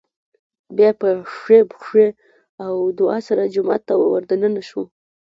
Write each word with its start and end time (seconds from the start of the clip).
بيا 0.75 0.89
په 0.99 1.09
ښۍ 1.37 1.59
پښې 1.71 2.07
او 2.65 2.73
دعا 2.99 3.17
سره 3.27 3.51
جومات 3.53 3.81
ته 3.87 3.93
ور 3.97 4.21
دننه 4.29 4.61
شو 4.69 4.83